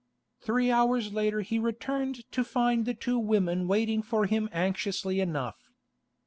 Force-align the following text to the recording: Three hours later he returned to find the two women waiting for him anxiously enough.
Three 0.39 0.71
hours 0.71 1.13
later 1.13 1.41
he 1.41 1.59
returned 1.59 2.23
to 2.31 2.43
find 2.43 2.85
the 2.87 2.95
two 2.95 3.19
women 3.19 3.67
waiting 3.67 4.01
for 4.01 4.25
him 4.25 4.49
anxiously 4.51 5.19
enough. 5.19 5.69